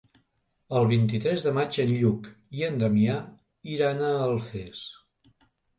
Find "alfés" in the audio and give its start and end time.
4.31-4.87